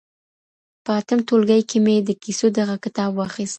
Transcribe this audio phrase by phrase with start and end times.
[0.83, 3.49] په اتم ټولګي کي مي د کیسو دغه کتاب واخیست.